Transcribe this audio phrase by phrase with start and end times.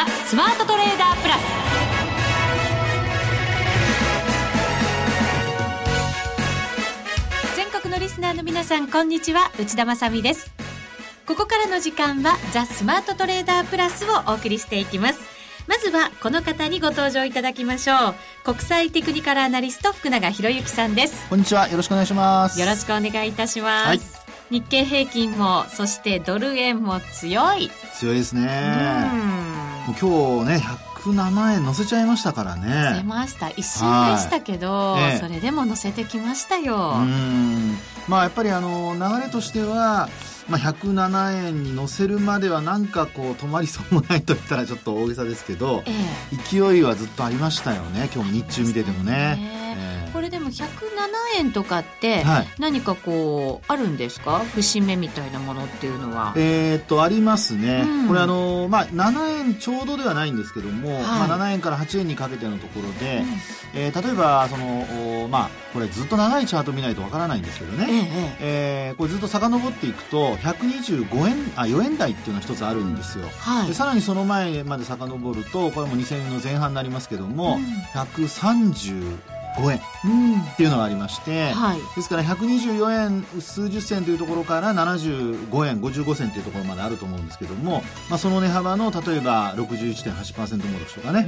[0.00, 1.40] ザ・スマートトレーダープラス。
[7.54, 9.50] 全国のリスナーの皆さんこんにちは。
[9.58, 10.50] 内田まさです。
[11.26, 15.20] ここからの時間はザ・スマートトレーダープラスをお送りしていきます。
[15.66, 18.14] まずはこの方にご登場いただきましょう。
[18.42, 21.28] 国際テクニカルアナリスト福永博之さんです。
[21.28, 21.68] こんにちは。
[21.68, 22.58] よろしくお願いします。
[22.58, 24.00] よろしくお願いいたします、はい、
[24.48, 27.70] 日経平均もそしてドル円も強い。
[27.92, 28.46] 強いですね。
[29.12, 29.29] もう
[29.94, 30.62] 今日ね
[31.00, 32.90] 107円乗せちゃいましたからね。
[32.90, 33.50] 乗せました。
[33.50, 35.18] 一瞬でしたけど、はい。
[35.18, 36.94] それでも乗せてきましたよ。
[38.08, 40.08] まあやっぱりあの流れとしては
[40.48, 45.92] まあ、107円に乗せるまではなんかこう止まりそうもないと言ったらちょっと大げさですけど、え
[46.32, 48.10] え、勢いはずっとありましたよね。
[48.12, 49.59] 今日も日中見ててもね。
[50.12, 50.68] これでも107
[51.38, 52.24] 円とかって
[52.58, 56.34] 何かこうあるんですか、はい、節目みたいなものっていうのは。
[56.36, 63.22] えっとありますね、うん、これあのまあ7円ちょうどではないんですけども、はい、まあ、7円から8円にかけてのところで、
[63.74, 67.86] うん、えー、例えばそのまあこれずっと長いチャート見ないとわからないんですけどね、
[68.40, 77.62] えええー、これずっと遡っていくと125円あ4円台っていうのが一つあるんですよ、はい、でさらにその前まで遡るとこれも2000円の前半になりますけども、うん、
[78.00, 79.18] 130
[79.56, 91.26] 5円っていうのがありまして、はい、ですから124円数十銭というところから75円55銭というところまであると思うんですけども、まあ、その値幅の例えば61.8%戻しとかね。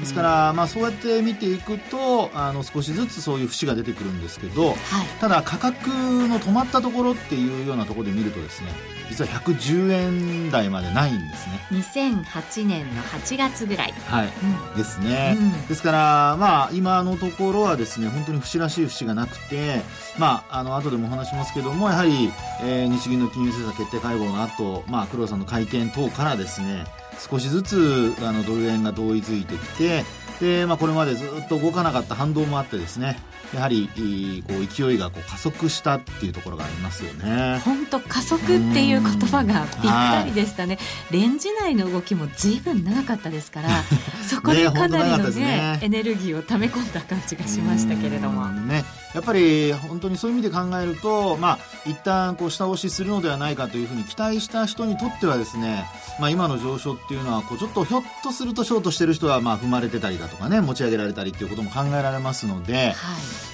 [0.00, 4.76] ですから、まあ、そうやって見ていくとあの少しずつそういう節が出てくるんですけど、はい、
[5.20, 5.88] ただ価格
[6.28, 11.60] の止まったところっていうようなところで見るとですね実は110円台までないんですね。
[11.72, 13.92] 2008年の8月ぐらい。
[14.06, 14.28] はい、
[14.72, 19.82] うん、ですね、うん、ですからまあ今のところはですね本当に節らしい節がなくて
[20.16, 22.30] まああの後でもお話しますけどもやはり、
[22.62, 26.84] えー、日銀の金融政策決定会合の後、まあ黒田さんの会見等からですね
[27.28, 30.04] 少しずつあのドル円が同意づいてきて
[30.40, 33.18] で、まあ、これまでずっと動かなかった反動もあってですね
[33.54, 33.88] やはり
[34.46, 37.58] こう勢いがこう加速したっていうところがありますよね。
[37.64, 40.78] 本当加速っていう言葉がぴったりでしたね。
[41.10, 43.68] レンジ内の動きもずいぶん長かったですから、
[44.28, 48.46] そこでかなりのね、ね、エネルギーを溜め込んだ感じがしましたけれども。
[48.48, 48.84] ね、
[49.14, 55.84] やっぱり本当にそういう意味で考えると、まあ一旦こう下押しするのではないかというふうに期待した人にとってはですね、
[56.20, 62.74] まあ今の上昇っていうのはこうちょっとひょっとするとショートしてる人はまあ踏まれてたりだとかね持ち上げられたりっていうことも考えられますので。
[62.74, 62.94] はい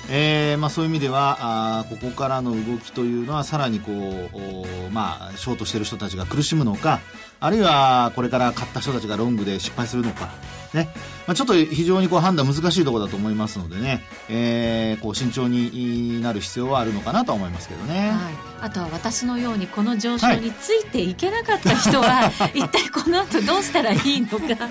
[0.09, 7.01] えーまあ、そういう意味ではあここからの動きというのはさらにこう、まあ、ショートしている人たちが苦しむのか
[7.41, 10.31] あるいはこれから買った人たちがロングで失敗するのか、
[10.77, 10.89] ね。
[11.27, 24.69] まあ、ちょっと非常にこう判断難しいところだと思いますのでね、えー、こう慎重になる必要はあるのかなと思いますけどね、はい、あとは私のようにこの上昇についていけなかった人は、はい、一体この後どうしたらいいのか。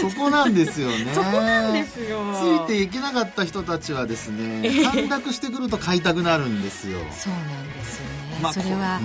[0.00, 1.12] そこなんですよね。
[1.14, 2.18] そこなんですよ。
[2.34, 6.98] ついていけなかった人たちはですね反落してくると買いたくなるんですよ。
[7.12, 8.16] そうなんですよね。
[8.42, 9.00] まあ、それは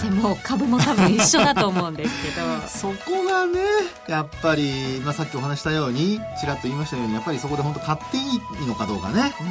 [0.00, 3.60] 為替も株も多分一緒だと思うんですけど、そこがね
[4.08, 8.20] やっぱり、まあ、さっきお話したようにちらっと言いましたようにやっぱりそこで本当買ってい
[8.62, 9.46] いのかどうかね、うん。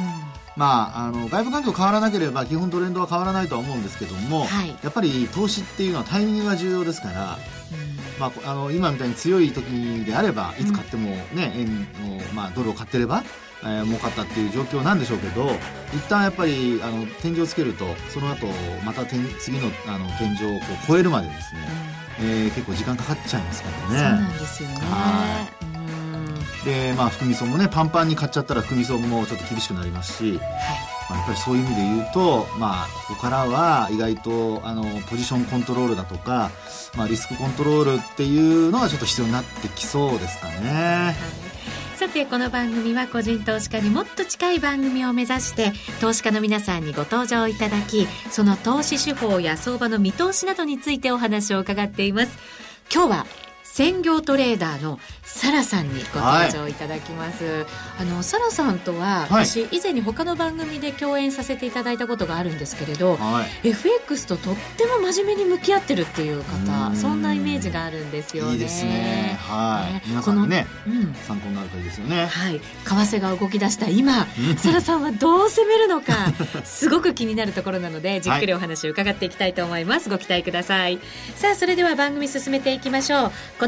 [0.54, 7.38] まあ、あの外部環境変わらなければ基本トレンドは変わらないとは思うんですけども、はい、やっぱり投資っていうのはタイミングが重要ですから、
[7.72, 9.64] うん、まあ、あの今みたいに強い時
[10.04, 11.58] であればいつ買ってもね、う
[12.06, 13.24] ん、円を、まあ、ドルを買ってれば
[13.62, 15.50] えー、儲かったっていう状況なんでしょうけど
[15.92, 18.46] 一旦やっぱりあの天井をつけるとその後
[18.84, 23.82] また天次のあの天井をこう超えるまでですね、うん、えー、結構時間かかっちゃいますからね。
[23.88, 25.58] そうなんですよね。
[26.64, 30.40] でまあ含み損もねパンパンに買っちゃったら含み損もちょっと厳しくなりますし、はい。
[31.08, 36.50] まあ、やっぱりそういう意味で言うと、まあ、ここからは意外とあのポジションコントロールだとか、
[36.96, 40.54] まあ、リスクコントロールっていうのがちょっと必要になってきそうですかね。
[40.54, 41.12] は
[41.44, 41.47] い
[41.98, 52.38] さてこの番組は個人投資家にもっと近い番組を目指して投資家の皆さんにご登場いただきその投資手法や相場の見通しなどについてお話を伺っています。
[52.94, 53.26] 今日は
[53.78, 57.66] 専業トレーダーのサラさんにご登場いただきます、はい、
[58.00, 68.54] あのサラさんとは私、以前に他の番組で共演させていただいたことがあるんですけれど、はい、FX ととっても真面目に向き合ってるっていう方そんなイメージがあるんですよね。
[68.54, 69.38] いいですね。
[69.40, 72.26] はい、ね、皆さんね、うん、参考になるといいですよね。
[72.26, 72.58] はい。
[72.58, 74.26] 為替が動き出した今
[74.56, 76.32] サラさんはどう攻めるのか
[76.66, 80.98] すごく気になるところなのでじっくりお話を伺っていきたいと思います、はい、ご期待ください。
[81.36, 83.32] さあそれでは番組進めていきましょう。
[83.60, 83.67] こ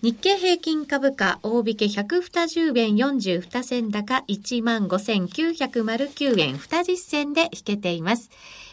[0.00, 8.30] 日経平均株価大引け120円42銭高15,909円20銭で引けています。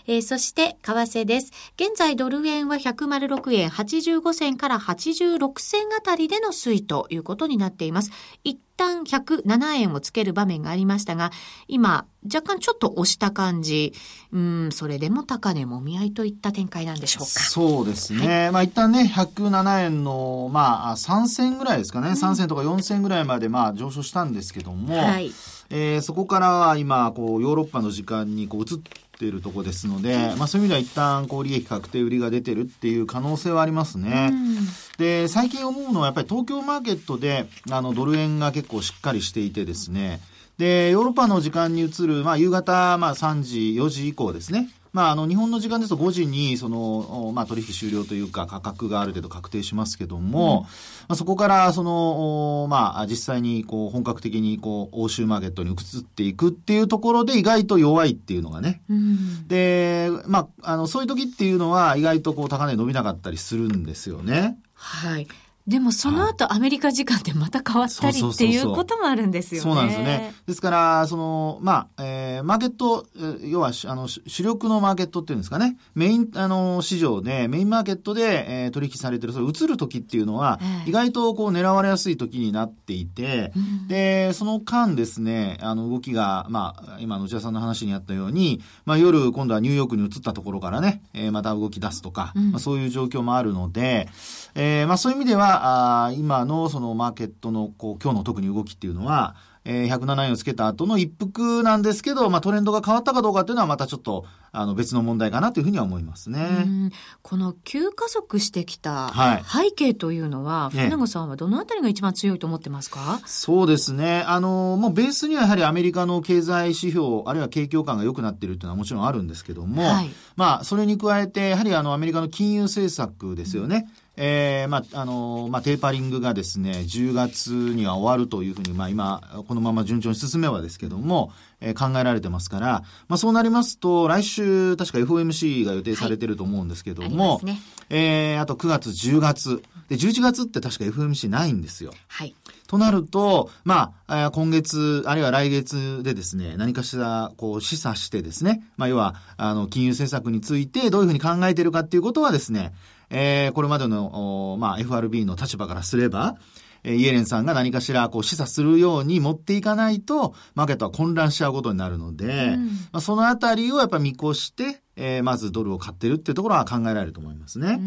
[0.08, 1.52] えー、そして、為替です。
[1.76, 8.12] 現在ドル円は106円85銭から86銭あたりでの推移ということになっています。
[8.44, 11.32] 一旦107円をつける場面がありましたが、
[11.68, 13.94] 今、若干ちょっと押した感じ、
[14.32, 17.28] うん、それでも高値もみ合いといった展開なんでしょうか。
[17.28, 18.28] そうですね。
[18.28, 25.32] はい、まあ一旦ね、107円の、まあ3銭ぐらいですかね、うん、3銭とか4銭ぐらいまでまあ上昇したんですけども、はい、
[25.70, 28.92] えー、そこからは今、こう、ヨーロッパの時間にこう移って
[29.24, 34.32] いるとこですので、まあそういう意味では一旦こう利益確定売りが出てるっていう可能性はありますね。
[34.34, 34.68] うん、
[34.98, 40.20] で、最近思うのはやっぱり東京マーケットで、あの、ドル円が結構しっかりしていてですね、
[40.58, 44.70] で、ヨーロッパの時間に移る、まあ夕方、まあ3時、4時以降ですね。
[44.96, 50.68] まあ、あの、日本の時間ですと5時に、その、まあ、取引終了というか、価格がある程度確定しますけども、うん、ま
[51.10, 58.84] あ、そこから、その、まあ、実際に、こう、本格的に、こう、欧州マーケットに移っていくっていうところで、意外と弱いっていうのがね。
[58.90, 64.58] うん、で、まあ、あの、そういう時っていうのは、意外と、こう、高値伸びなかったりするんですよね。
[64.76, 65.28] はい。
[65.68, 69.64] でもその後アメリカ時間でまた変わったりっていうこともあるんですよね。
[69.64, 70.34] そうなんですね。
[70.46, 73.08] ですから、その、まあ、えー、マーケット、
[73.42, 75.78] 要は、あの、主力のマーケットっていうんですかね。
[75.96, 83.52] メイン、あの、市場で、メインマーケットで、えー、取引されてる、それ移る時っていうのは、意外とこう狙われやすい時になっていて、
[83.88, 94.08] で、その間ですね、あの、動きが、まあ、今の内田さんの話にあったように、まあ、夜、今度はニューヨークに移ったところからね、えー、また動き出すとか、うん、まあ、そういう状況もあるので、
[94.56, 99.36] えー、まあ、そういう意味では、あ今のそのマーケットのこう今日の特に動きっていうのは、
[99.66, 106.92] えー、107円をつけた後の一服なんですけど、まあ、トレンドが変わったかどうかっていうのはまたちょっとあの別の問題かなというふうには思いますね。
[107.24, 109.12] この急加速してきた
[109.44, 114.24] 背景というのは、はい、船越さんはどのあたりが一番強いと思ってますか、そうですね。
[114.28, 123.88] あの、もうベースにはやはりアメリカの経済指標、あるいは景況感が良くなっているというのはもちろんあるんですけども、はい、まあ、それに加えて、やはりあのアメリカの金融政策ですよね。
[124.00, 137.60] うんえー、まあ、あの、まあ、テーパリングがですね、10月には終わるというふうに、まあ、今、このまま順調に進めばですけども、えー、考えられてますから、まあ、そうなりますと、来週、確か FOMC が予定されてると思うんですけども、はい、ね、
[137.90, 141.94] えー、あと9月、10月、で、11月って確か FOMC ないんですよ。
[142.08, 142.34] はい。
[142.68, 152.74] となると、まあ、今月、あるいは来月でですね、何かしら、こう、示唆してですね、まあ、要は、あの、金融政策についてどういうふうに考えているかっていうことはですね、
[153.10, 156.36] えー、これまでの、まあ、FRB の立場からすれば、
[156.84, 167.80] イエレンさんが何かしらこう示唆するように持っていかないと、マーケットは混乱しちゃうことになるので、うん、まあ、そのあたりをやっぱ見越して、えー、まずドルを買ってるっていうところは考えられると思いますね。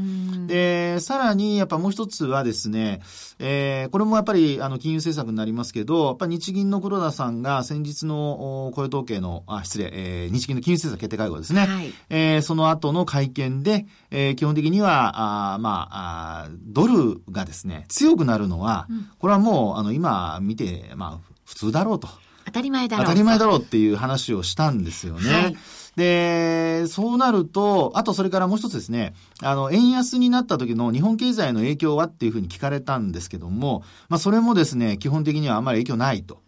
[0.47, 3.01] で、さらにやっぱもう一つはですね、
[3.39, 11.67] えー、これもやっぱりあの金融政策になりますけど、やっぱ日銀の黒田さんが先日の雇用統計の、あ、失礼、えー、日銀の金融政策決定会合ですね。
[11.67, 22.09] はい、えー、その後の会見で、えー、基本的には、あまああ、ドルがですね、強くなるのは、うん、これはもう、あの、今見て、まあ、普通だろうと。
[22.49, 23.07] 当たり前だろう。
[23.07, 25.33] 当たり前だろうっていう話をしたんですよね。
[25.33, 25.57] はい
[25.99, 36.41] で、そうなると、あとそれからもう一つですね、あの、円安になった時の日本経済の影響はっていうふうに聞かれたんですけども、まあそれもですね、基本的にはあんまり影響ないと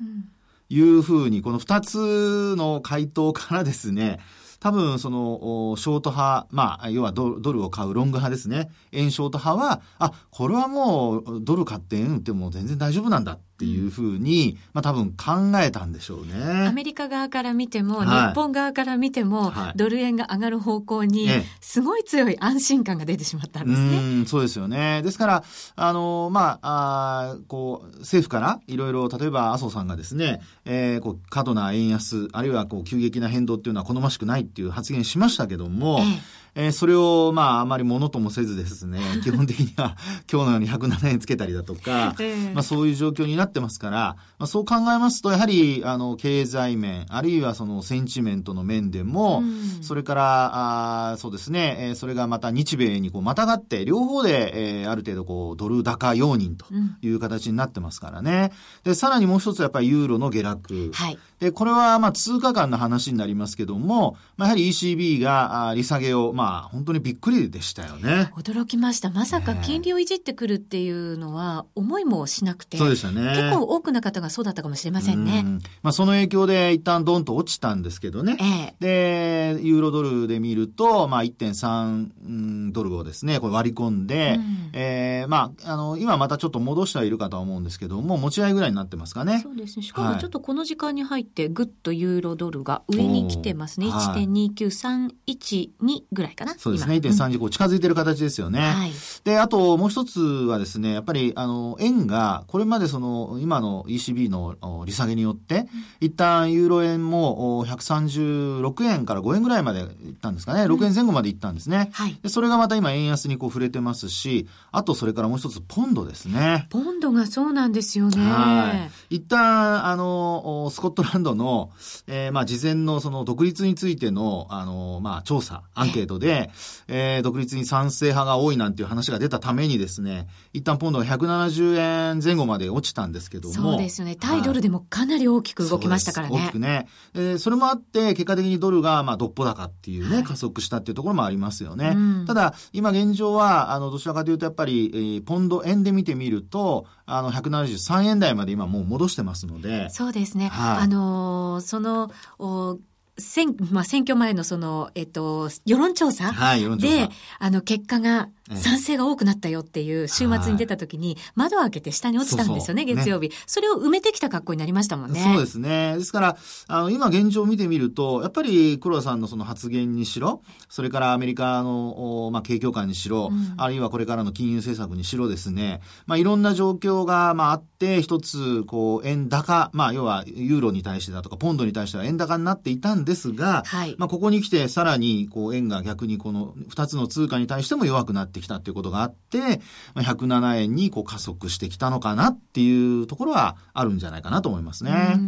[0.69, 4.21] いうふうに、この二つの回答からですね、
[4.61, 8.71] 多分、その、ショート派、まあ、要はドルを買うロング派ですね。
[8.93, 16.67] 円ショート派は、あ、これはもうドル買って円売っても全然大丈夫なんだっていうふうに、まあ多分考えたんでしょうね。
[16.67, 21.29] アメリカ側から見ても、はい、日本側から見ても、はい、ドル円が上がる方向に、
[21.61, 23.99] すごい強い安心感が出てしまったんですね。
[23.99, 25.03] うんそうですよね。
[25.03, 25.45] ですから、
[25.77, 39.97] あの、まあ、あこう、政府からいろいろ、例えば麻生さんがですね、えー、こう、過度な円安、あるいはこう、急激な変動っていうのは好ましくないっていう発言しましたけども、えええー、それを、まあ、あまりものともせずですね、 基本的には
[40.31, 56.67] 今日のように107円つけたりだとか、えー、まあ、そういう状況になってますから、まあ、そう考えますと、やはり、あの、経済面、あるいはそのセンチメントの面でも、うん、それから、あそうですね、えー、それがまた日米にこう、またがって、両方で、えー、ある程度こう、ドル高容認と
[57.03, 58.53] いう形になってますからね。
[58.85, 60.91] で、さらにもう一つやっぱりユーロの下落。
[60.93, 61.19] はい。
[61.41, 68.31] で、これはまあ、通貨間の話になりますけども、まあ、やはり ECB が、あ利下げを、まあ、本当にびっくりでしたよね。
[68.37, 69.11] 驚きました。
[69.11, 72.77] まさか金利をいじってくるっていうのは、思いもしなくて。
[72.77, 73.35] そうでしたね。
[73.35, 75.43] 結構多くの方がそうだったかもしれませんね。
[75.43, 78.37] んまあ、その影響で一旦ドンと落ちたんですけどね。
[78.81, 89.41] ええ、で、ユーロドルで見ると、まあ、1.3ドルをですね、これ割り込んで、うん、ええー、まあ、あの、今またちょっと戻してはいるかとは思うんですけども、持ち合いぐらいになってますかね。
[89.43, 89.85] そうですね。
[89.85, 93.87] しかもちょっとこの時間に入って、ぐっとユーロドルが上に来てますね。
[93.87, 96.55] 1.2932ぐらいかな。
[96.59, 96.97] そうですね。
[96.97, 98.61] 1.35近づいてる形ですよね。
[98.61, 98.93] はい、
[99.25, 105.67] で、あともう一つはですね、やっぱり、あの、円が、これまでその、今の ECB の利下げによって、うん、
[106.01, 110.65] 一旦ユーロ円も136円から5円ぐらいまでいったんですかね。
[110.65, 111.91] 6円前後までいったんですね。
[111.93, 116.67] はい、でそれがまた今円安にこう触れてますし、あとそれからもう一つポンドですね。
[116.71, 118.23] ポンドがそうなんですよね。
[118.23, 119.17] はい。
[119.17, 121.71] 一旦、あの、スコットランドの、
[122.07, 126.51] えー、まあ、事前のその独立についての、あの、まあ、調査、アンケートで、
[126.89, 133.55] えー、独立に賛成派が多いなんていう話が出たためにですね、一旦ポンドが170円前後まで落ちたんですけども。
[133.55, 134.17] そうですよね。
[134.17, 136.37] 対ドルでもかなり大きく動きましたからね。
[136.37, 136.89] 大きくね。
[137.15, 141.93] えー、それもあって、結果的にドルが、まあ、どっぽ高っていうね、はい、加速したっていうところもありますよね。
[141.95, 149.91] うん、ただ、今現状は、あの、どちらかというと、やっぱり、えー、ポンド円で見てみると、あの、173円台まで今もう戻してますので。
[149.91, 150.49] そうですね。
[150.49, 152.79] はい、あのー、その、お
[153.19, 165.21] 選,、まあ、選挙前のその、えっと、世論調査で、はい、あの、結果が賛成が多くなったよっていう週末に出た時に、窓を開けて下に落ちたんですよね、月曜日、それを埋めてきた格好になりましたもんね。
[165.23, 165.97] そうですね。
[165.97, 166.37] ですから、
[166.69, 189.61] あの、今現状を見てみると、やっぱり黒田さんのその発言にしろ、それからアメリカの、まあ、景況感にしろ、うん、あるいはこれからの金融政策にしろですね、まあ、いろんな状況が、まあ、あって、一つ、こう、円高、まあ、要は、ユーロに対してだとか、ポンドに対しては円高になっていたんですが、はい、まあ、ここに来て、さらに、こう、円が逆にこの二つの通貨に対しても弱くなってきたということがあって、、
[189.97, 195.19] 107円にこう加速してきたのかなっていうところはあるんじゃないかなと思いますね。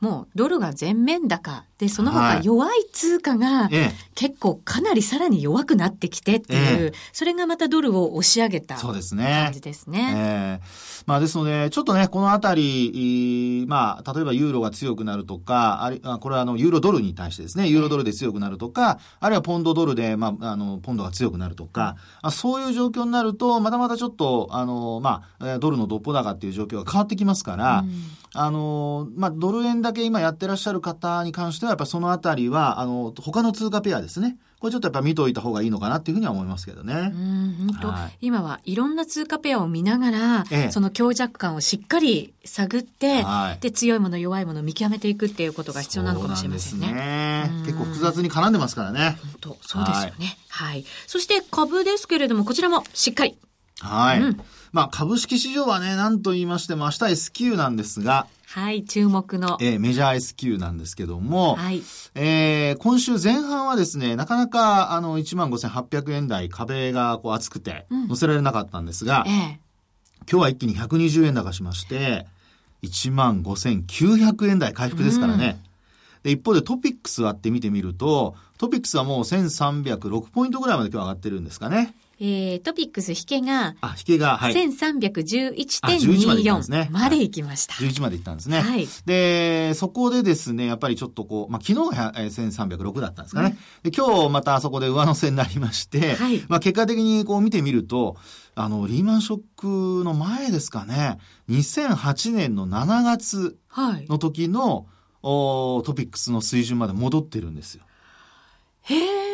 [0.00, 3.68] うもうドルが全面高で、その他弱い通貨が
[4.14, 10.12] 結構かなりさらに弱くなってきてっていう、ええ、それがまたドルを押し上げた感じですね。
[10.16, 27.90] えー、まあですので、ちょっとね、このあたり、まあ、例えばユーロが強くなるとか、あるこれはあの、ユーロドルに対してですね、ユーロドルで強くなるとか、あるいはポンドドルで、まあ、あの、ポンドが強くなるとか、あそういう状況になると、と、またまたちょっと、あの、まあ、ドルのどっぽ高っていう状況が変わってきますから、うん、
[28.34, 34.36] あの、まあ、ドル円だけ今やってらっしゃる方に関しては、やっぱそのあたりは、あの、他の通貨ペアですね。
[34.60, 36.94] これちょっとやっぱ見といた方がいいのかなっていうふうには思いますけどね。
[36.94, 46.86] うん本当、はい、今はいろんな通貨ペアを見ながら、ええ、その強弱感をしっかり探って、はい、で強いもの弱いものを見極めていくっていうことが必要なのかもしれませんね。
[47.48, 49.18] ね結構複雑に絡んでますからね。
[49.22, 50.36] 本当そうですよね。
[50.48, 53.38] はい、はい、そして株ですけれどもこちらもしっかり
[53.82, 54.20] はい。
[54.20, 54.40] うん、
[54.72, 59.58] まあ、株式市場はね、なんと言いましても、明日 S q なんですが、はい、注目の。
[59.60, 61.82] えー、メジャー S q なんですけども、はい。
[62.14, 72.26] えー、今週前半はですね、なかなか、あの、15,800円台壁がこう厚くて、乗せられなかったんですが、うん、えー、今日は一気に120円高しまして、
[72.84, 75.60] 15,900円台回復ですからね。
[75.64, 75.70] うん、
[76.22, 81.94] で、一方でトピックス割って見てみると、トピックスはもう1306ポイントぐらいまで今日上がってるんですかね。
[82.24, 84.52] えー、トピックス引けが、あ、引けが、はい。
[84.52, 87.74] 1311.24まで行きました。
[87.74, 88.60] 11まで行ったんですね。
[88.60, 88.86] はい。
[89.04, 93.56] で、そこでですね、やっぱりちょっとこう、まあ、昨日が1306だったんですかね。
[93.84, 96.44] うん、で、今日またそこで上乗せになりまして、はい。
[96.46, 98.16] まあ、結果的にこう見てみると、
[98.54, 101.18] あの、リーマンショックの前ですかね、
[101.50, 103.58] 2008年の7月
[104.08, 104.86] の時の、はい、お
[105.22, 107.84] トピックスの水準まで戻ってるんですよ。
[108.82, 109.31] へえ。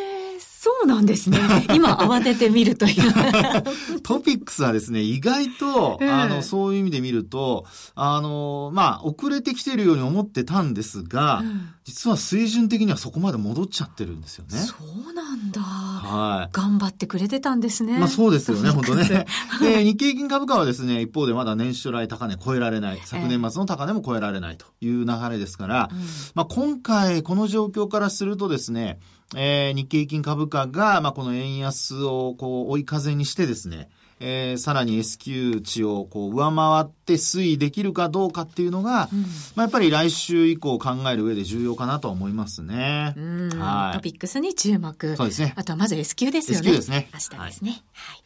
[0.60, 1.38] そうなんですね。
[1.72, 3.12] 今慌ててみるという。
[4.02, 14.58] トピックスはですね、意外と、あの、そういう意味で見ると、あの、まあ、遅れてきてるように思ってたんですが、うん、実は水準的にはそこまで戻っちゃってるんですよね。
[14.58, 14.74] そ
[15.10, 15.60] うなんだ。
[15.60, 16.48] はい。
[16.52, 17.96] 頑張ってくれてたんですね。
[17.96, 19.26] まあそうですよね、本当ね。
[19.62, 28.98] で、日経金株価はですね、一方でまだ年初来高値超えられない、昨年末の高値も超えられないという流れですから、えー、まあ今回この状況からするとですね、
[29.36, 39.26] えー、日経金株価が、まあ、この円安をこう追い風にしてですね、えー、さらに S q 値をこう上回って推移できるかどうかっていうのが、うん、ま
[39.58, 43.14] あ、やっぱり来週以降考える上で重要かなと思いますね。
[43.56, 45.16] はい、トピックスに注目。
[45.16, 45.52] そうですね。
[45.56, 46.70] あとはまず S q ですよね。
[46.70, 47.08] S q ですね。
[47.12, 47.70] 明日ですね。
[47.70, 48.22] はい、はい。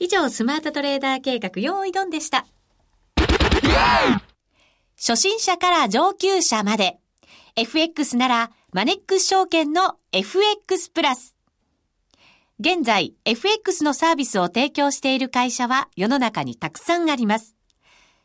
[0.00, 2.46] 以上、スマートトレーダー計画、用意ドンでした。
[4.96, 6.98] 初心者から上級者まで。
[7.58, 11.36] FX ならマネックス証券の FX プラス。
[12.58, 17.54] 現在、FX のサービスを提供している会社は世の中にたくさんあります。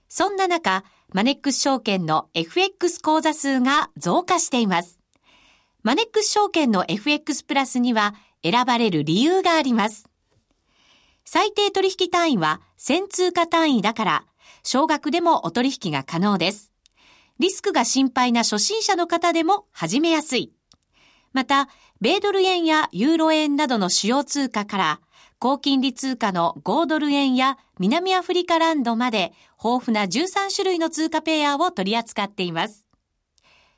[0.09, 0.83] そんな中、
[1.13, 4.99] マネックス証券の FX 口座数が増加しています。
[5.83, 10.09] マネックス証券の FX プラスには選ばれる理由があります。
[11.23, 14.25] 最低取引単位は1000通貨単位だから、
[14.63, 16.70] 少額でもお取引が可能です。
[17.41, 20.53] リスクが心配な初心者の方でも始めやすい。
[21.33, 21.69] また、
[21.99, 25.01] 米ドル円やユーロ円などの主要通貨から、
[25.39, 32.85] 高金利通貨の5ドル円や南アフリカランドまで豊富な13種類の通貨ペアを取り扱っています。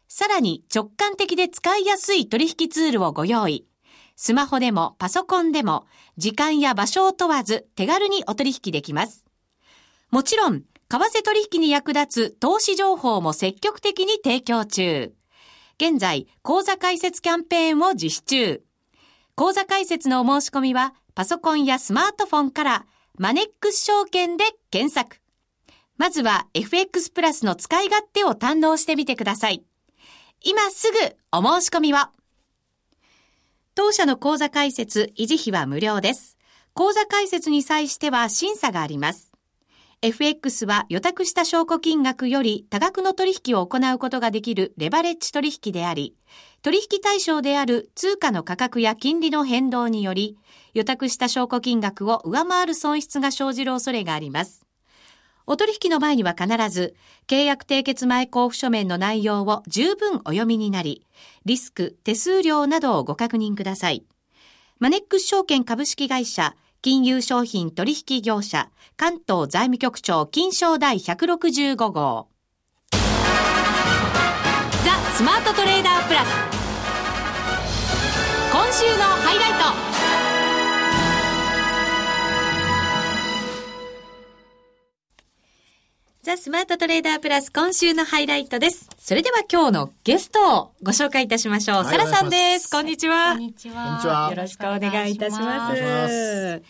[0.09, 3.65] さらに直感的で使いやすい取引ツールをご用意。
[4.17, 5.85] スマホでもパソコンでも
[6.17, 9.25] 時間や場所を問わず手軽にお取引できます。
[10.11, 15.13] もちろん、為替取引に役立つ投資情報も積極的に提供中。
[15.77, 18.63] 現在、講座開設キャンペーンを実施中。
[19.35, 22.85] 講座開設のお申し込みは、パソコンやスマートフォンから
[23.17, 25.17] マネックス証券で検索。
[25.97, 29.63] まずは FX プラスの使い勝手を堪能してみてください。
[30.41, 30.97] 今すぐ
[31.31, 31.97] お申し込みを。
[33.75, 36.37] 当社の講座開設、維持費は無料です。
[36.73, 39.32] 講座開設に際しては審査があります。
[40.05, 46.13] FX は予託した証拠金額より多額の取引を行うことができるレバレッジ取引であり、
[46.61, 50.37] 取引対象である通貨の価格や金利の変動により、
[50.73, 54.67] 予託した証拠金額を上回る損失が生じる恐れがあります。
[55.47, 56.95] お取引の前には必ず、
[57.27, 61.07] 契約締結前交付書面の内容を十分お読みになり、
[61.45, 64.03] リスク、手数料などをご確認ください。
[64.79, 72.27] マネックス証券株式会社金融商品取引業者、関東財務局長金賞第165号。
[72.91, 72.97] ザ・
[75.15, 76.27] スマートトレーダープラス。
[78.51, 79.51] 今週のハイライ
[79.97, 80.02] ト。
[86.23, 88.89] ザ・スマートトレーダープラス今週のハイライトです。
[88.97, 91.83] それでは今日のゲストをご紹介いたしましょう。
[91.83, 92.71] サラさんです。
[92.71, 93.33] こんにちは。
[93.33, 94.29] こんにちは。
[94.29, 96.63] よろしくお願いいたします。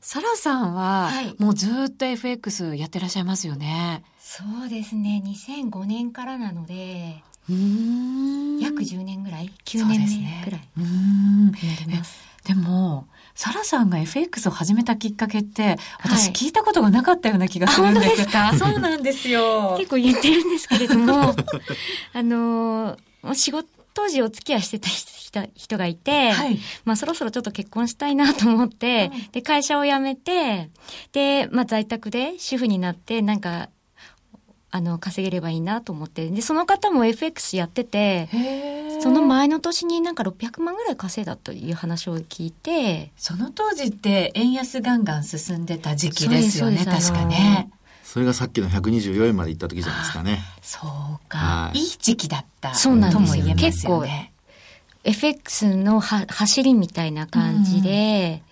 [0.00, 4.02] サラさんは、はい、もうずっと FX やってらっしゃいますよね。
[4.18, 5.22] そうですね。
[5.24, 12.27] 2005年からなので、約10年ぐらい ?9 年目ぐらいになります。
[12.48, 18.16] でも、サラさんが FX を始めたきっかけって、私聞いたことがなかったような気がするんです。
[18.16, 18.56] ですか？
[18.56, 19.74] そうなんですよ。
[19.78, 21.34] 結構言ってるんですけれども、
[22.14, 24.88] あのー、仕事、当時お付き合いしてた
[25.54, 30.70] 人がいて、はい、まあそろそろちょっと結婚したいなと思って、で、会社を辞めて、
[31.12, 33.68] で、まあ在宅で主婦になって、なんか、
[34.70, 36.28] あの、稼げればいいなと思って。
[36.28, 38.28] で、その方も FX やってて、
[39.00, 43.12] その前の年になんか600万ぐらい稼いだという話を聞いて。
[43.16, 47.70] その当時って円安ガンガン進んでた時期ですよね、確かね。
[48.04, 50.40] それがさっきの124円まで行った時じゃないですかね。
[50.62, 51.78] そうか、はい。
[51.78, 52.74] いい時期だった。
[52.74, 53.44] そうなんですよ。
[53.44, 54.04] ね、結構、
[55.04, 58.42] FX のは走りみたいな感じで、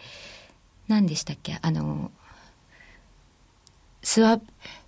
[0.88, 1.58] うん、何でしたっけ？
[1.60, 2.10] あの、
[4.02, 4.44] スワップ、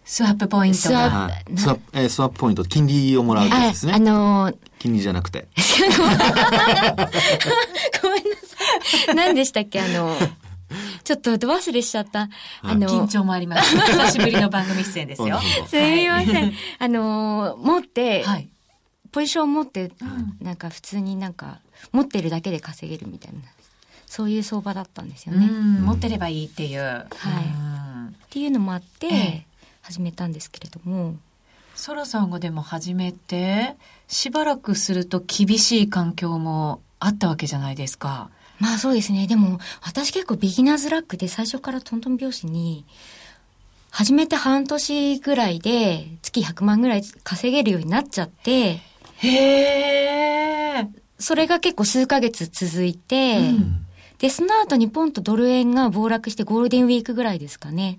[0.08, 1.30] スワップポイントが。
[1.54, 3.92] スワップ、えー、スワップポイント、金利をもらうやつですね。
[3.92, 5.48] あのー、金利じゃなくて。
[5.86, 6.24] ごめんな
[9.04, 9.14] さい。
[9.14, 10.30] 何でしたっけあのー、
[11.04, 12.30] ちょっと忘れしちゃった。
[12.62, 13.76] あの、緊張もあります。
[13.76, 15.40] 久しぶりの番組出演ですよ。
[15.68, 16.54] すみません。
[16.78, 18.48] あの、持って、はい、
[19.12, 19.92] ポジションを持って、
[20.40, 21.58] なんか普通になんか、
[21.92, 23.40] 持ってるだけで稼げるみたいな。
[24.06, 25.48] そういう相場だったんですよね。
[25.48, 26.80] 持ってればいいっていう。
[26.80, 27.08] はい。
[28.24, 29.46] っていうのもあって、
[29.88, 31.16] 始めたんですけれども。
[31.74, 33.74] ソラさんがでも始めて、
[34.06, 38.28] しばらくすると厳しい環境もあったわけじゃないですか。
[38.58, 39.26] まあそうですね。
[39.26, 42.84] でも、私結構ビギナーズラックで最初からトントン拍子に、
[43.90, 48.80] 始めて半年ぐらいで月100万ぐらい稼げるようになっちゃって、
[49.16, 50.88] へえ。
[51.18, 53.86] それが結構数ヶ月続いて、うん、
[54.18, 57.98] で、その後にポンとドル円が暴落してゴールデンウィークぐらいですかね。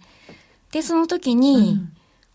[0.71, 1.79] で、その時に、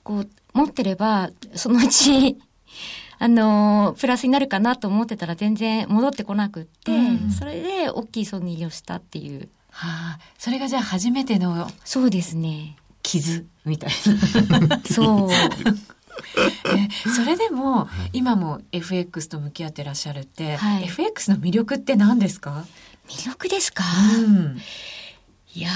[0.03, 2.37] こう、持ってれば、そのうち
[3.19, 9.49] あの、プラスになるかなと思ってたら全然戻ってこなくって、うん、それで大きい損切りをしたっていう。
[9.71, 11.71] はあ、それがじゃあ初めての。
[11.85, 12.77] そうですね。
[13.03, 13.91] 傷みたい
[14.69, 14.81] な。
[14.91, 15.31] そう。
[16.77, 22.65] えそれでも、今も FX と向き合ってらっしゃるって、はい、FX の魅力って何ですか？
[23.09, 23.85] 魅力ですか、
[24.19, 24.61] うん、
[25.55, 25.71] いや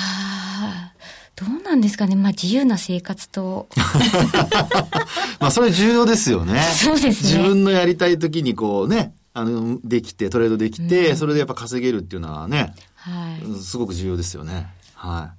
[1.41, 2.17] どうなんですかね。
[2.17, 3.69] まあ自由な生活と。
[5.41, 6.63] まあそれ重要ですよね。
[6.63, 7.39] そうですね。
[7.39, 12.75] 自分のやりたい時にこうね、あの、できて、トレードできて、うん、それでやっぱ稼げるっていうのはね。
[12.97, 14.67] はい、すごく重要ですよね。
[14.95, 15.33] は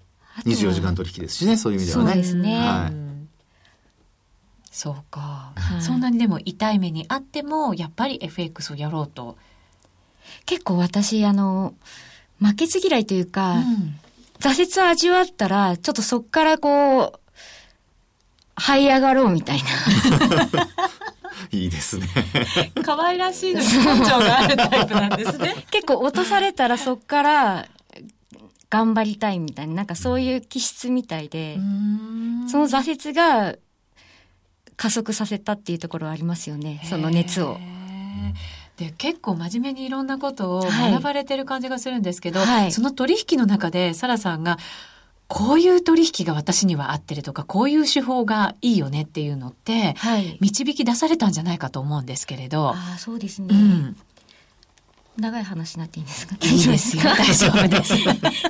[0.46, 0.50] い。
[0.50, 2.14] 24時間取引ですしね、そういう意味ではね。
[2.14, 2.58] そうですね。
[2.58, 3.10] はい。
[4.80, 9.38] そうか、はい、そんなにでも痛い目にあってもやっぱり FX をやろうと
[10.46, 11.74] 結構私あの
[12.40, 14.00] 負けず嫌いというか、うん、
[14.40, 17.20] 挫折を味わったらちょっとそっからこう
[18.56, 19.64] 這い上がろうみたいな
[21.52, 22.08] いいですね。
[22.84, 25.66] 可愛らしいのに根性があるタイプなんですね。
[25.72, 27.68] 結構落とされたらそっから
[28.70, 31.56] 頑張りたいみたいな、なんかそういう気質みたいで、
[32.52, 33.56] その挫折が
[34.76, 37.58] 加速させたっていうところはありますよね、その熱を。
[38.80, 44.58] で結構真面目にいろんなことを学ばれてる感じがするんですけど、はい、その取引の中でサラさんが
[45.28, 52.70] こういう取引が私には合ってるとか、こういう手法がいいよねっていうのって、はい、導き出されたんじゃないかと思うんですけれど。
[52.70, 53.50] ああ、そうですね。
[53.52, 53.98] うん、
[55.18, 56.36] 長い話になっていいんですか？
[56.42, 57.04] いいですよ。
[57.16, 57.94] 大丈夫です。
[57.96, 58.00] い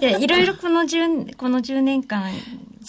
[0.03, 2.31] や、いろいろこの10、この10年間、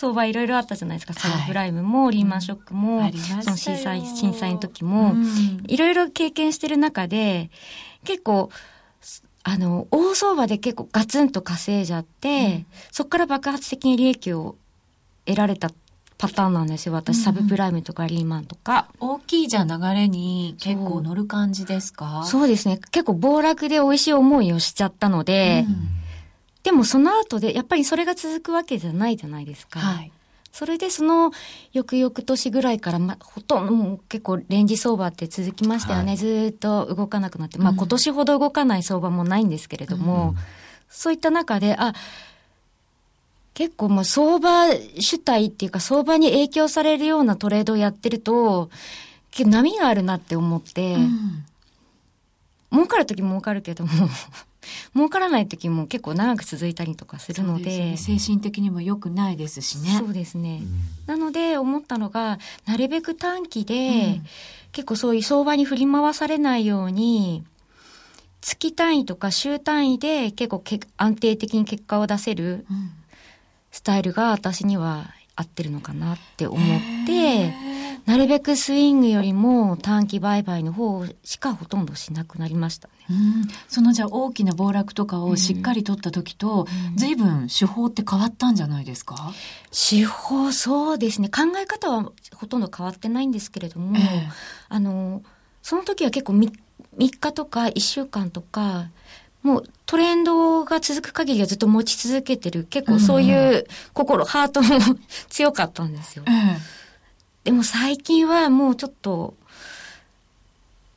[0.01, 1.15] 相場いろいろあったじゃないですか。
[1.15, 5.15] そのプライムも、リーマンショックも、うん、その震災、震災の時も、
[5.67, 7.51] いろいろ経験してる中で、
[8.05, 8.51] 結構、
[9.43, 14.57] あの、大相場で結構ガツンと稼いじゃって、うん、そこから爆発的に利益を
[15.25, 15.71] 得られた
[16.19, 16.93] パターンなんですよ。
[16.93, 18.89] 私、サブプライムとかリーマンとか。
[19.01, 22.25] 大きいじゃ流れに結構乗る感じですか？
[22.27, 22.79] そうですね。
[22.91, 25.89] 結構暴落で美味しい思いをしちゃったので、うん、
[26.63, 29.81] でもその後で、やっぱりそれが続くわけじゃないじゃないですか。
[29.81, 30.13] はい。
[30.53, 31.31] それでその
[31.73, 40.37] 翌々年ぐらいから、ま、ほとんどもう結構レンジ相場って続きましたよね、はい、ずっと動かなくなって、まあ、今年ほど動かない相場もないんですけれども、うん、
[40.89, 41.95] そういった中であ
[43.55, 44.67] 結構もう相場
[44.99, 48.71] 主体っていうか相場に影響されるようなトレードをやってると
[49.39, 51.45] 波があるなって思って、うん、
[52.73, 53.91] 儲かる時儲かるけども
[54.95, 59.97] 儲からない時も結構長く続いたりとかするので、ね、精神的にも良くないですしね。
[59.99, 64.27] そうですね、うん、なので思ったのがなるべく短期で、うん、
[64.73, 67.45] 結構そういう相場に振り回されないように
[68.41, 72.67] 月単位とか週単位で結構け安定的に結果を出せる
[73.71, 76.61] スタイルが私には合ってるのかなって思っ
[77.07, 77.53] て、
[78.07, 82.95] なるべくスイングよりも短期売買の方しかほとんどしなくなりましたね。
[83.11, 89.33] うん、そのじゃあ大きな暴落とかをしっかり取った時と、うん、随分手法って変わったんじゃないですか？
[89.71, 91.29] 手法、そうですね。
[91.29, 94.05] 考え方はほとんど変わってないんですけれども、えー、
[94.69, 95.23] あの、
[95.63, 96.53] その時は結構 3,
[96.97, 98.89] 3日とか1週間とか、
[99.43, 104.79] もうトレンドが続く限りはずっと持ち続けてる、結構そういう心、うん、ハートも
[105.29, 106.25] 強かったんですよ。
[107.45, 109.35] でも最近はもうちょっと、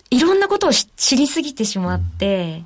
[0.10, 2.66] いろんなことを知りすぎてしまって、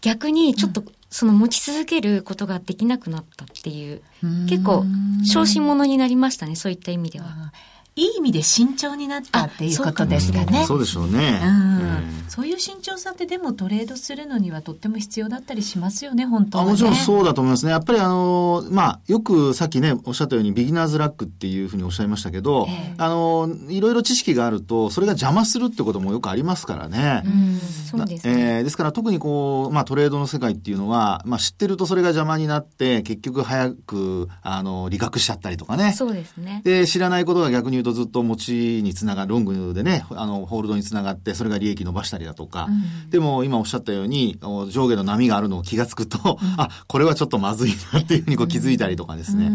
[0.00, 4.02] 逆にちょっとその持ち続けることができなくなったっていう、
[4.48, 4.84] 結構、
[5.24, 7.52] 小心者になりましたね、そういった意味では。
[7.96, 10.64] いい意味で慎重になったっていうことですかね。
[10.66, 12.24] そうでしょうね、うん。
[12.28, 17.70] そういう慎重さってでもトレードするのにはとっても必要だったりしますよね、本当は、ね、もちろんそうだと思いますね。
[17.70, 27.22] やっぱりあの、まあ、よくさっきね、おっしゃったようにビギナーズラックっていうふうにおっしゃいましたけど、えー、あの、いろいろ知識があると、それが邪魔するってこともよくありますからね。
[27.24, 28.56] うん、そうですね。
[28.56, 35.92] えー、ですから特にこう、まあトレードの世界っていうのは、まあ知ってるとそれが邪魔になって、結局早く、あの、理覚しちゃったりとかね。
[35.92, 36.62] そうですね。
[36.64, 44.38] で、知らないことが逆に言うとずっと持ちにつながる、ロングでね、あの、ホールドにつながって、それが利益伸ばしたりだとか、うん、でも今おっしゃったように、
[44.70, 49.50] 上下の波があるのを気がつくと、うん、あ、これはちょっとまずいなっていうふうにこう気づいたりとかですね。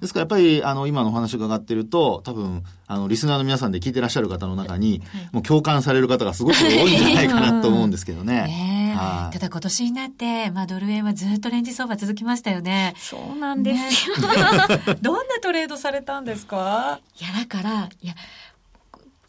[0.00, 8.44] ですからやっぱり、あの、今のお話を伺ってると、多分、あの、リスナーの皆さんで聞いてらっしゃる方の中に、はい、もう共感される方がすごく多いんじゃないかなと思うんですけどね。
[8.44, 12.94] ねはい、ただ今年になって、まあドル円はずっとレンジ相場続きましたよね。
[12.98, 14.16] そうなんですよ。
[14.16, 17.00] ね、 どんなトレードされたんですか？
[17.20, 18.14] いや、だから、いや、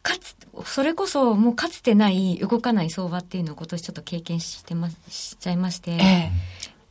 [0.03, 6.32] かつ、それこそもうかつてない動かない相場っていうのを今年ちょっと経験してま、しちゃいまして、ええ、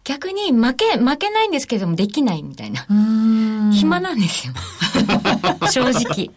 [0.04, 2.86] 逆に負け、負けないんですけどもできないみたいな。
[3.72, 4.52] 暇なんですよ。
[5.72, 6.30] 正直。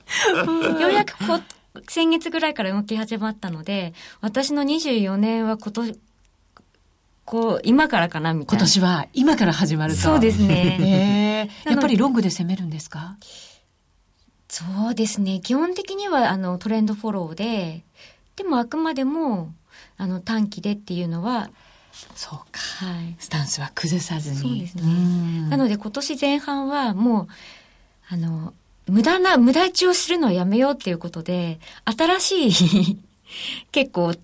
[0.80, 1.40] ようやくこ
[1.88, 6.00] 先月ぐらいから動き始まったので、私の24年は今年、
[7.30, 8.64] こう、今からかなみたいな。
[8.64, 10.00] 今年は今から始まると。
[10.00, 11.50] そうですね。
[11.64, 13.18] えー、やっぱりロングで攻めるんですか？
[14.48, 15.40] そうですね。
[15.40, 17.84] 基本的にはあのトレンドフォローで、
[18.36, 19.54] でもあくまでも
[20.00, 21.52] あの短期でっていうのは、
[22.16, 22.60] そうか。
[22.84, 23.16] はい。
[23.20, 24.36] スタンスは崩さずに。
[24.38, 25.50] そうですね。
[25.50, 27.28] なので今年前半はもう、
[28.10, 28.56] あの、
[28.88, 31.60] 無駄な、無駄打ちをするのはやめようっていうことで、
[32.20, 32.98] 新しい
[33.72, 34.16] 結構、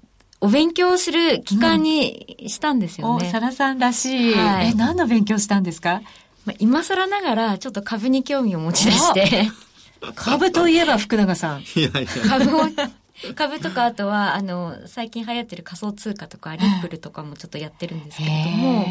[0.42, 3.26] お勉強する期間にしたんですよね。
[3.26, 4.34] うん、サラさんらしい。
[4.34, 6.02] はい、え、何の勉強したんですか？
[6.46, 9.50] まあ、今更ながら、ちょっと株に興味を持ち出して。
[10.14, 11.62] 株といえば福永さん。
[11.62, 12.08] いやいや。
[12.30, 12.62] 株を、
[13.34, 18.86] 株とか、あとは、あの、最近流行ってる仮想通貨とか、リップルとかもちょっとやってるんですけれども、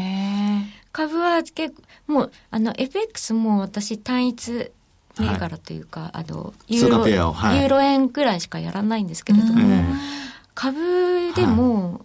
[0.91, 1.75] 株は結
[2.07, 4.71] 構、もう、あの、FX も私単一
[5.17, 9.95] 銘柄というか、はい、あの、ユーロ、はい、ユーロ円ぐらいしかやらないんですけれども、
[10.55, 12.01] 株でも、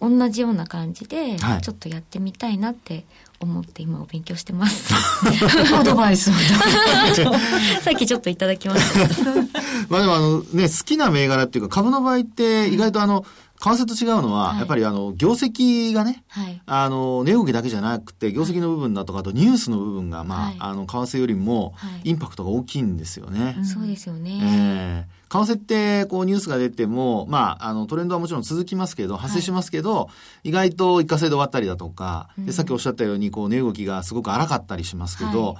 [0.00, 3.04] 同じような感じで、ちょっとやってみたいなって
[3.40, 4.94] 思って今お勉強してます。
[5.74, 6.34] アドバイスを。
[7.80, 9.30] さっきちょっといただきました。
[9.88, 13.24] まあでもあのね、好きな銘柄っていうか株の場合って意外とあの、
[13.60, 23.56] 為替と違うのは、はい、やっぱりあの、業績がね、はい、あの、値動きだけじゃなくて、業績の部分だとか、あとニュースの部分が、まあ、はい、あの、為替よりも、インパクトが大きいんですよね。
[23.64, 24.40] そうですよね。
[24.42, 30.08] えー為替って、こう、ニュースが出ても、まあ、あの、トレンドはもちろん続きますけど、発生しますけど、は
[30.44, 35.56] い、意外と一過性で終わったりだとか、で、さっきおっしゃったように、こう、値動きがすごく荒かったりしますけど、はい、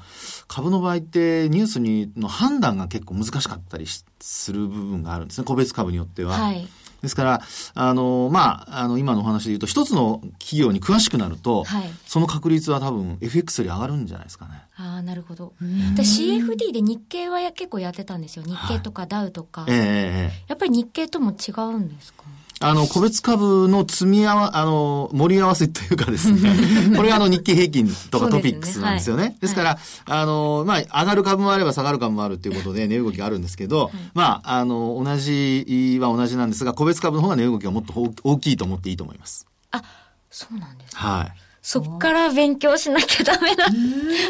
[0.48, 3.87] 株の場合って、ニュースに、の判断が結構難しかったり
[4.20, 6.35] する部分があるんですね、個別株によっては。
[6.35, 6.66] はい
[7.05, 7.40] ですから、
[7.75, 14.62] あの、まあ、あの、今のお話で言うと、一つの企業に詳しくなると、はい、その確率は多分 FX より上がるんじゃないですかね。
[14.77, 15.53] ああ、なるほど。
[15.95, 18.45] で CFD で日経は結構やってたんですよ。
[18.45, 19.62] 日経とかダウとか。
[19.62, 22.25] はい、ええー、やっぱり日経とも違うんですか？
[22.61, 26.51] あの、個別株の積み合わ、あの、盛り合わせというかですね、
[26.97, 29.37] これがあの日経平均とかトピックスなんですよね。
[29.40, 39.47] です、ねはい、から、あの、まあ、上がる株もあれば下がる株もあるっていうことで値動きがあるんですけど、はい、まあ、あの、同じは同じなんですが、個別株の方が値動きがもっと大きいと思っていいと思います。
[39.73, 39.83] あ、
[40.31, 41.01] そうなんですか。
[41.01, 41.33] はい。
[41.61, 43.67] そっから勉強しなきゃダメな、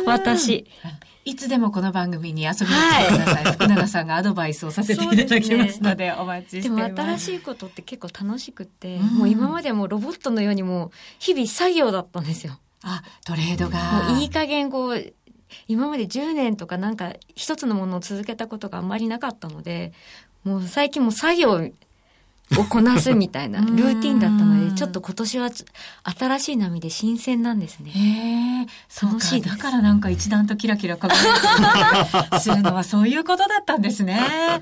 [0.07, 0.67] 私。
[1.25, 3.45] いつでもこの番組に遊びに来てください。
[3.45, 6.95] はい、福永さんがアドバイスをさせていただきますので、お待ちしてます。
[6.95, 12.59] でも新しいことって結構楽しくて、うん、もう今までもロボットのようにも日々作業だったんですよ。
[12.83, 14.09] あ、トレードが。
[14.11, 15.13] もういい加減こう、
[15.67, 19.93] 今まで10年とかなんか一つのものを続けたことがあんまりなかったので、
[20.45, 21.71] もう最近も作業
[22.59, 25.50] をこなすみたいなルーティンだったので、ちょっと今年は
[26.18, 27.90] 新しい波で新鮮なんですね。
[27.90, 28.66] へえ、
[29.02, 34.14] 楽しいだからなんか一段とキラキラ輝いてするのはそういうことだったんですね。
[34.14, 34.61] はい。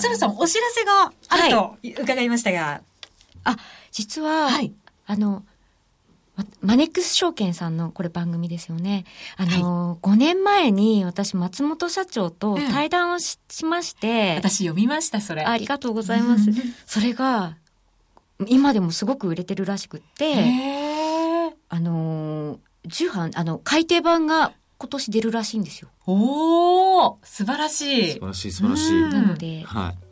[0.00, 2.60] そろそろお知らせがあると伺いましたが。
[2.64, 2.80] はい、
[3.44, 3.56] あ、
[3.90, 4.72] 実は、はい、
[5.06, 5.44] あの、
[6.60, 9.04] マネックス証券さんのこれ番組ですよね。
[9.36, 14.34] あの、はい、5年前に私松本社長と対談をしうん、まして。
[14.36, 15.42] 私読みました、それ。
[15.42, 16.50] ありがとうございます。
[16.86, 17.56] それが、
[18.48, 25.88] 今でもすごく売れてるらしくって、あの、重版、あの、改訂版が今年出るらしいんですよ。
[26.06, 28.12] おお素晴らしい。
[28.12, 28.92] 素晴らしい、素晴らしい。
[29.02, 30.03] なので、はい。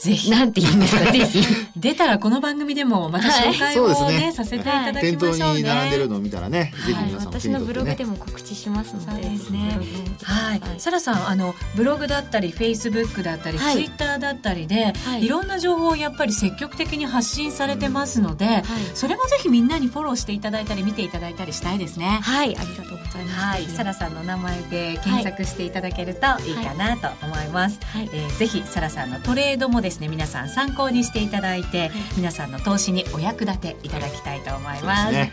[0.00, 0.30] ぜひ。
[0.30, 1.42] なんて言うんですか、ぜひ。
[1.76, 9.22] 出たらこの番組でもまた紹介をね、はい、ねさせていただきましょう、ね、店頭に並んでるのを見たらね、ぜひ皆さん、私のブログでも告知しますので。
[9.22, 9.78] そうですね。
[10.22, 10.60] はい。
[10.78, 18.62] サラさん、あの、ブログだったり、フェイスブックだったり、ツイッターだったりで、い、ろんな情報をやっぱり積極的に発信されてますので、
[18.94, 22.20] それもぜひみんなにフォローしていただいたり、見ていただいたりしたいですね。
[22.22, 23.40] はい、ありがとうございます。
[23.40, 23.66] はい。
[23.66, 27.80] サラさんの名前で検索していただけるといいかなと思います。
[27.92, 28.10] はい。
[28.12, 35.12] えぜひ、サラさんのトレードもですね、皆さん参考にしていただいて、皆さんの投資にお役立ていただきたいと思います。
[35.12, 35.32] ね、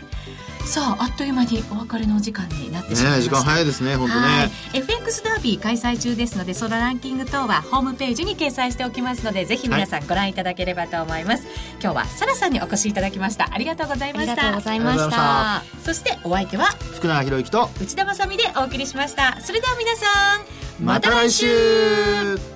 [0.64, 4.50] さああっという間にお別れの時間になってしまいました、ね、時間早いですね本当ね。
[4.72, 13.48] FX ダービー開催中ですのでそのランキング等はホームページに掲載しておきますのでぜひ皆さんご覧いただければと思います、はい、今日はサラさんにお越しいただきました。
[13.52, 14.32] ありがとうございました。
[14.32, 15.62] ありがとうございました。
[15.84, 19.38] そしてお相手は福永博之と内田まさでお送りしました。
[19.40, 20.06] それでは皆さ
[20.38, 22.55] んまた来週